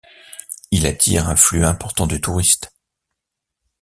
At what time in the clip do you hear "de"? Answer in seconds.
2.07-2.17